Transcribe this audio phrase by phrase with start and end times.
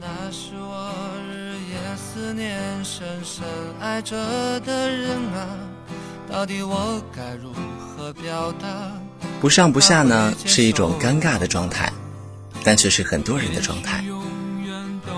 [0.00, 0.92] 那是我
[1.28, 3.44] 日夜思念、深深
[3.80, 4.16] 爱着
[4.60, 5.58] 的人啊，
[6.30, 8.92] 到底我该如何表达？
[9.40, 11.92] 不上不下呢，是一种尴尬的状态，
[12.62, 14.04] 但却是很多人的状态。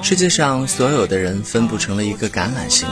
[0.03, 2.88] 世界上所有的人分布成了一个橄榄形，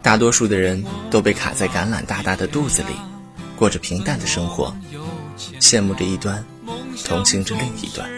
[0.00, 2.94] 大多数的人都被卡在橄榄大大的肚子里，
[3.54, 4.74] 过着平淡的生活，
[5.60, 6.42] 羡慕着一端，
[7.04, 8.08] 同情着另一端。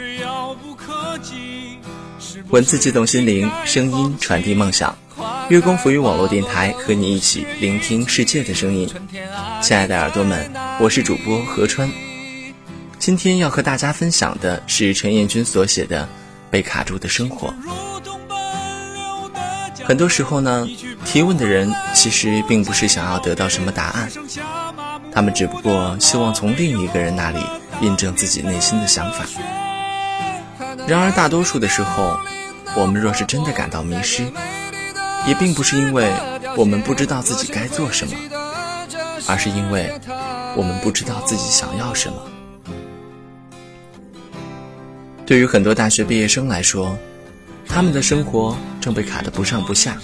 [2.49, 4.97] 文字激动心灵，声音传递梦想。
[5.49, 8.89] 月光浮于网络电台，和你一起聆听世界的声音。
[9.61, 11.91] 亲爱的耳朵们，我是主播何川。
[12.99, 16.05] 今天要和大家分享的是陈彦君所写的
[16.51, 17.49] 《被卡住的生活》。
[19.85, 20.67] 很多时候呢，
[21.05, 24.11] 提问的人其实并不是想要得到什么答案，
[25.13, 27.41] 他们只不过希望从另一个人那里
[27.81, 29.25] 印证自己内心的想法。
[30.87, 32.19] 然而，大多数的时候，
[32.77, 34.25] 我们若是真的感到迷失，
[35.27, 36.13] 也并不是因为
[36.57, 38.15] 我们不知道自己该做什么，
[39.27, 39.93] 而是因为
[40.57, 42.17] 我们不知道自己想要什么。
[45.25, 46.99] 对于很多大学毕业生来说，
[47.67, 49.97] 他们的生活正被卡得不上不下。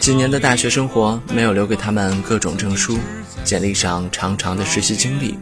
[0.00, 2.98] 几年的大学生活没有留给他们各种证书、
[3.44, 5.38] 简历上长长的实习经历，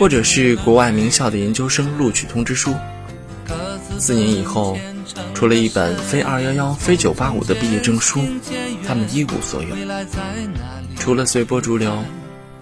[0.00, 2.74] 或者是国外名校的研究生录取通知书。
[3.98, 4.78] 四年以后，
[5.34, 8.18] 除了一本非二幺幺、非九八五的毕业证书，
[8.88, 9.76] 他们一无所有。
[10.96, 12.02] 除了随波逐流，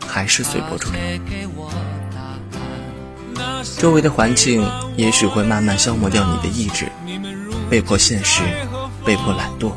[0.05, 1.00] 还是随波逐流。
[3.77, 6.86] 周围的环境也许会慢慢消磨掉你的意志。
[7.70, 8.42] 被迫现实，
[9.05, 9.70] 被迫懒惰。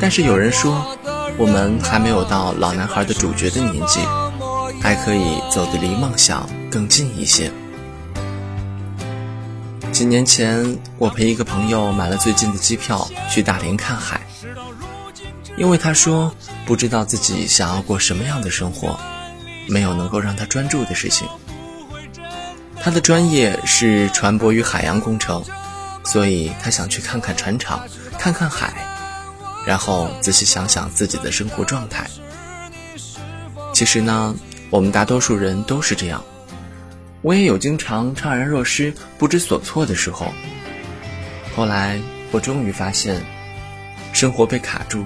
[0.00, 0.84] 但是有人说，
[1.38, 4.00] 我们还没有到老男孩的主角的年纪，
[4.84, 7.50] 还可以走得离梦想更近一些。
[9.90, 14.20] 几年前，我陪一个朋友买了最近的机票去大连看海，
[15.56, 16.30] 因为他说
[16.66, 19.00] 不知道自己想要过什么样的生活，
[19.66, 21.26] 没有能够让他专注的事情。
[22.82, 25.42] 他的专业是船舶与海洋工程。
[26.06, 27.82] 所以他想去看看船厂，
[28.18, 28.74] 看看海，
[29.66, 32.06] 然后仔细想想自己的生活状态。
[33.72, 34.34] 其实呢，
[34.70, 36.24] 我们大多数人都是这样。
[37.22, 40.32] 我也有经常怅然若失、不知所措的时候。
[41.56, 41.98] 后来
[42.30, 43.22] 我终于发现，
[44.12, 45.04] 生活被卡住，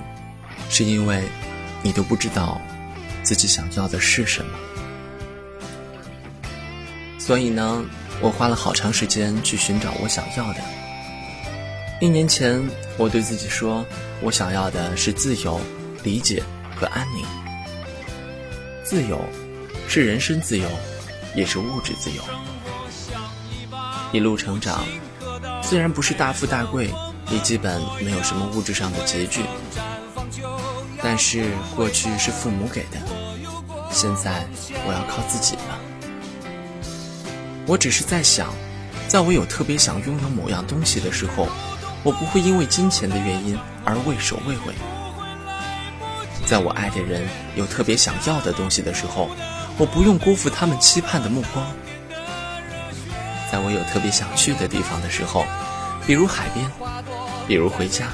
[0.68, 1.22] 是因为
[1.82, 2.60] 你都不知道
[3.22, 4.52] 自己想要的是什么。
[7.18, 7.84] 所以呢，
[8.20, 10.60] 我花了好长时间去寻找我想要的。
[12.00, 12.62] 一年前，
[12.96, 13.84] 我对自己说
[14.22, 15.60] ：“我想要的是自由、
[16.02, 16.42] 理解
[16.74, 17.24] 和安宁。
[18.82, 19.20] 自由，
[19.88, 20.68] 是人身自由，
[21.34, 22.22] 也是物质自由。
[24.12, 24.84] 一路成长，
[25.62, 26.92] 虽然不是大富大贵，
[27.30, 29.42] 也基本没有什么物质上的拮据。
[31.02, 32.98] 但是过去是父母给的，
[33.90, 34.46] 现在
[34.86, 35.80] 我要靠自己了。
[37.66, 38.52] 我只是在想，
[39.08, 41.48] 在我有特别想拥有某样东西的时候。”
[42.04, 44.72] 我不会因为金钱的原因而畏首畏尾，
[46.46, 47.26] 在我爱的人
[47.56, 49.28] 有特别想要的东西的时候，
[49.78, 51.64] 我不用辜负他们期盼的目光。
[53.50, 55.46] 在我有特别想去的地方的时候，
[56.06, 56.68] 比如海边，
[57.46, 58.08] 比如回家，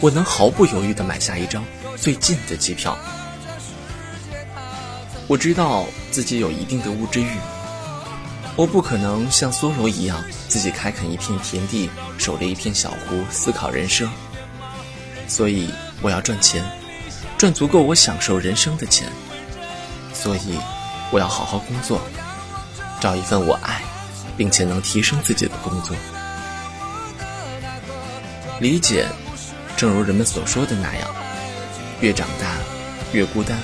[0.00, 1.64] 我能毫不犹豫地买下一张
[1.96, 2.98] 最近的机票。
[5.28, 7.28] 我知道自己有一定的物质欲。
[8.56, 14.10] 我不可能像梭罗一样自己开垦一片田地，守着一片小湖思考人生。
[15.28, 15.70] 所以
[16.02, 16.64] 我要赚钱，
[17.38, 19.06] 赚足够我享受人生的钱。
[20.20, 20.58] 所以
[21.12, 22.00] 我要好好工作，
[23.00, 23.80] 找一份我爱，
[24.36, 25.96] 并且能提升自己的工作。
[28.60, 29.06] 理解，
[29.76, 31.08] 正如人们所说的那样，
[32.00, 32.56] 越长大
[33.12, 33.56] 越孤单。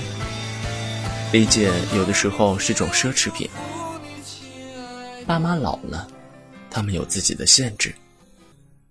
[1.33, 3.49] 理解有的时候是种奢侈品。
[5.27, 6.07] 爸妈老了，
[6.71, 7.93] 他们有自己的限制，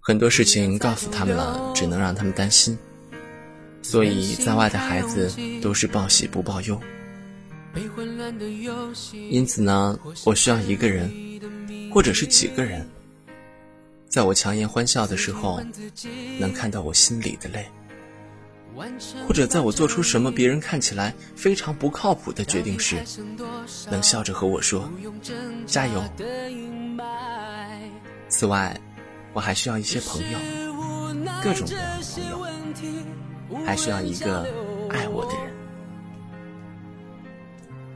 [0.01, 2.79] 很多事情告诉他们了，只能让他们担心。
[3.83, 5.33] 所以，在外的孩子
[5.63, 6.79] 都是报喜不报忧。
[9.31, 11.11] 因此呢，我需要一个人，
[11.93, 12.89] 或者是几个人，
[14.09, 15.61] 在我强颜欢笑的时候，
[16.39, 17.67] 能看到我心里的泪。
[19.29, 22.97] 或者在我做出什么别人看起来非常不靠谱的决定时，
[23.89, 24.91] 能笑着和我说
[25.65, 26.03] ：“加油。”
[28.29, 28.77] 此外，
[29.33, 30.39] 我还需要一些朋友，
[31.41, 34.43] 各种各样的朋友，还需要一个
[34.91, 35.54] 爱我的人。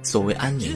[0.08, 0.74] 所谓安宁，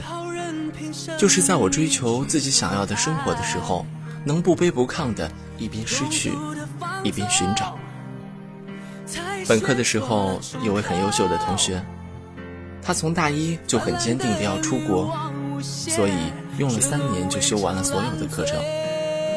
[1.16, 3.86] 就是在我追求自己想要的生活的时候，
[4.26, 6.32] 能不卑不亢的一边失去，
[7.02, 7.74] 一边寻找。
[9.48, 11.82] 本科的时候，有位很优秀的同学，
[12.82, 15.18] 他从大一就很坚定的要出国，
[15.62, 16.12] 所以
[16.58, 18.62] 用了三年就修完了所有的课程，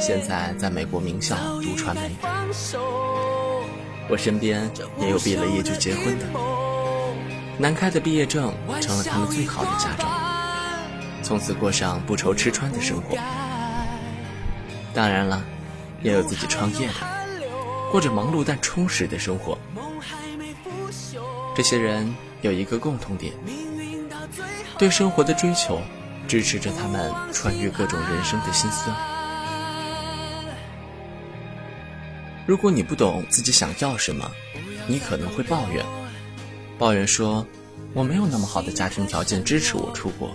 [0.02, 2.14] 现在在美国名校读传媒。
[4.10, 4.70] 我身边
[5.00, 6.26] 也有毕了业就结婚的，
[7.58, 10.06] 南开的毕业证成了他们最好的家政，
[11.24, 13.18] 从此过上不愁吃穿的生活。
[14.94, 15.42] 当然了，
[16.02, 16.94] 也有自己创业的，
[17.92, 19.58] 过着忙碌但充实的生活。
[21.56, 23.34] 这些人有一个共同点：
[24.78, 25.82] 对生活的追求，
[26.28, 28.94] 支持着他们穿越各种人生的辛酸。
[32.46, 34.30] 如果你不懂自己想要什么，
[34.88, 35.84] 你可能会抱怨，
[36.78, 37.46] 抱怨说
[37.94, 40.32] 我没有那么好的家庭条件支持我出国，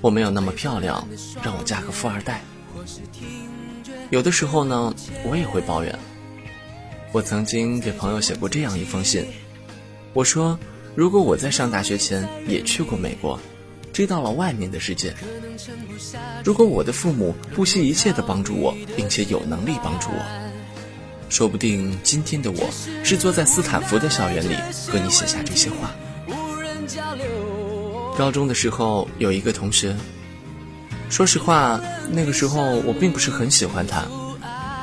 [0.00, 1.06] 我没有那么漂亮，
[1.42, 2.42] 让我嫁个富二代。
[4.10, 4.94] 有的时候呢，
[5.24, 5.98] 我也会抱怨。
[7.12, 9.26] 我曾经给朋友写过这样一封信，
[10.14, 10.58] 我说，
[10.94, 13.38] 如果我在上大学前也去过美国，
[13.92, 15.14] 知道了外面的世界，
[16.44, 20.47] 如果我的父母不惜一切的帮助我，并且有能力帮助我。
[21.28, 22.70] 说不定今天的我
[23.04, 24.56] 是坐在斯坦福的校园里
[24.90, 25.90] 和你写下这些话。
[28.16, 29.94] 高中的时候有一个同学，
[31.08, 31.80] 说实话，
[32.10, 34.04] 那个时候我并不是很喜欢他，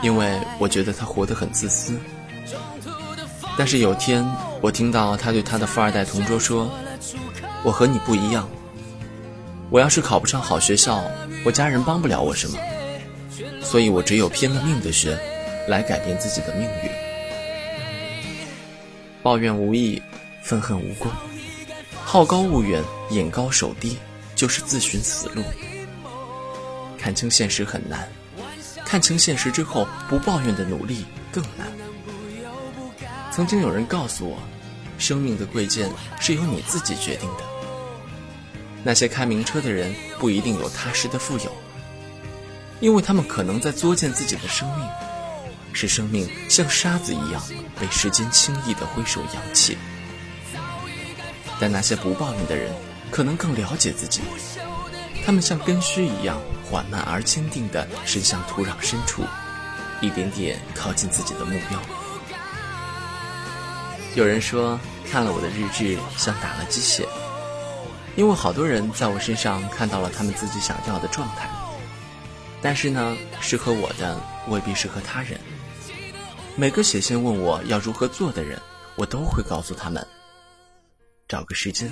[0.02, 1.94] 因为我觉得他活得很自私。
[3.58, 4.26] 但是有天
[4.62, 6.70] 我听到他对他的富二代同桌说
[7.64, 8.48] ：“我和你不一样，
[9.70, 11.04] 我要是考不上好学校，
[11.44, 12.58] 我家人帮不了我什么，
[13.62, 15.20] 所以我只有拼了命的学。”
[15.68, 16.90] 来改变自己的命运，
[19.24, 20.02] 抱怨无益，
[20.44, 21.12] 愤恨无功，
[22.04, 23.98] 好高骛远，眼高手低，
[24.36, 25.44] 就是自寻死路。
[26.98, 28.08] 看清现实很难，
[28.86, 31.68] 看清现实之后，不抱怨的努力更难。
[33.32, 34.38] 曾经有人告诉我，
[34.98, 35.90] 生命的贵贱
[36.20, 37.44] 是由你自己决定的。
[38.84, 41.52] 那些开名车的人不一定有踏实的富有，
[42.80, 44.88] 因为他们可能在作践自己的生命。
[45.76, 47.44] 使生命像沙子一样
[47.78, 49.78] 被时间轻易的挥手扬起，
[51.60, 52.74] 但那些不抱怨的人
[53.12, 54.22] 可能更了解自己，
[55.26, 59.24] 他们像根须一样缓慢而坚定地伸向土壤深处，
[60.00, 61.80] 一点点靠近自己的目标。
[64.16, 64.80] 有人说
[65.12, 67.06] 看了我的日志像打了鸡血，
[68.16, 71.50] 因为好多人在我身上看到了他们自己想要的状态，
[72.62, 74.18] 但是呢，适合我的
[74.48, 75.38] 未必适合他人。
[76.58, 78.58] 每个写信问我要如何做的人，
[78.96, 80.08] 我都会告诉他们：
[81.28, 81.92] 找个时间，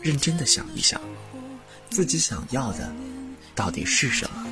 [0.00, 1.00] 认真的想一想，
[1.90, 2.92] 自己想要的
[3.52, 4.46] 到底是什么，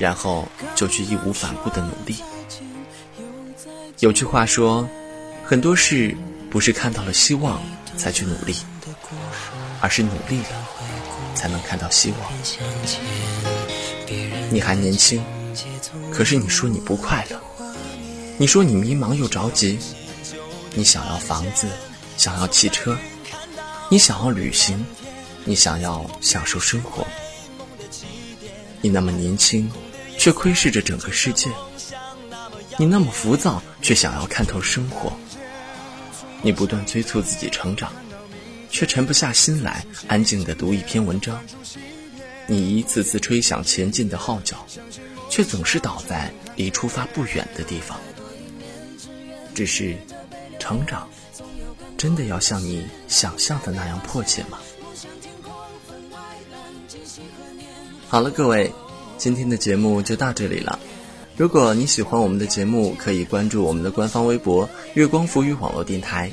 [0.00, 2.16] 然后就去义无反顾的努力。
[4.00, 4.88] 有句话说，
[5.44, 6.16] 很多事
[6.50, 7.62] 不是看到了希望
[7.96, 8.56] 才去努力，
[9.80, 10.66] 而是努力了
[11.36, 12.32] 才能看到希望。
[14.50, 15.22] 你还年轻，
[16.12, 17.40] 可是你说你不快乐。
[18.40, 19.78] 你说你迷茫又着急，
[20.74, 21.68] 你想要房子，
[22.16, 22.96] 想要汽车，
[23.90, 24.82] 你想要旅行，
[25.44, 27.06] 你想要享受生活。
[28.80, 29.70] 你那么年轻，
[30.16, 31.50] 却窥视着整个世界；
[32.78, 35.12] 你那么浮躁，却想要看透生活。
[36.40, 37.92] 你不断催促自己成长，
[38.70, 41.38] 却沉不下心来安静地读一篇文章。
[42.46, 44.66] 你一次次吹响前进的号角，
[45.28, 48.00] 却总是倒在离出发不远的地方。
[49.54, 49.96] 只是，
[50.58, 51.08] 成长
[51.96, 54.58] 真的要像你想象的那样迫切吗？
[58.08, 58.72] 好了，各位，
[59.18, 60.78] 今天的节目就到这里了。
[61.36, 66.30] 如果你喜欢我们的节目，可以关注我们的官方微博“月光浮语网络电台”，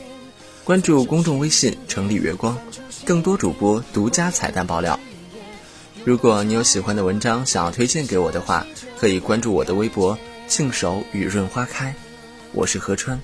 [0.65, 2.57] 关注公众微信“城里月光”，
[3.05, 4.99] 更多主播独家彩蛋爆料。
[6.03, 8.65] 如果你有喜欢的文章想要推荐给我的话，
[8.97, 11.93] 可以关注我的微博“信手雨润花开”。
[12.57, 13.19] 我是何川，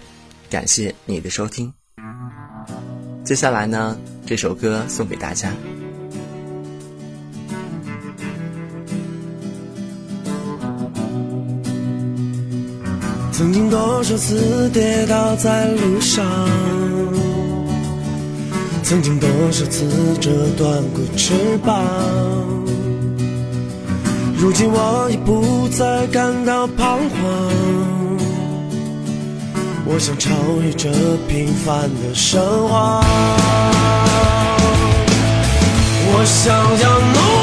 [0.48, 1.74] 感谢你的收听。
[3.24, 3.98] 接下来呢，
[4.28, 5.52] 这首歌送给大家。
[13.32, 16.24] 曾经多少次跌倒在路上，
[18.84, 21.34] 曾经多少次折断过翅
[21.66, 21.84] 膀，
[24.38, 28.13] 如今我已不再感到彷徨。
[29.86, 30.90] 我想超越这
[31.28, 33.04] 平凡的生活，
[36.08, 37.43] 我想要怒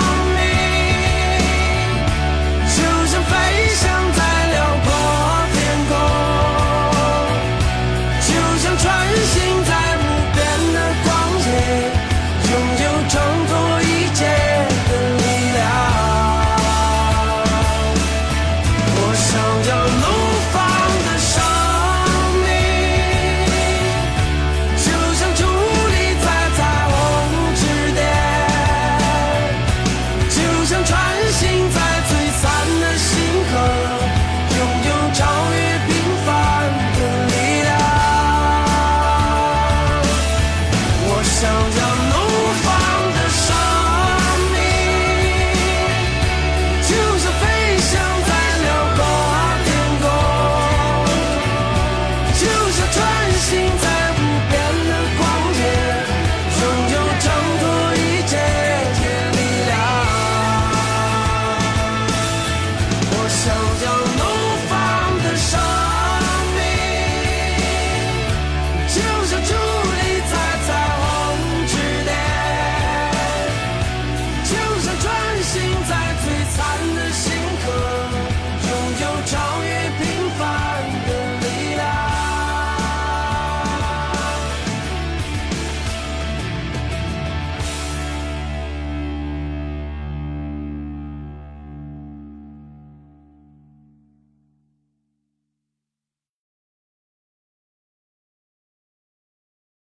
[76.61, 77.10] sun